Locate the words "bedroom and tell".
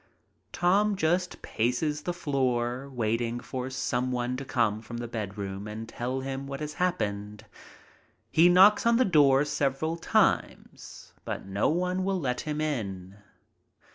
5.07-6.21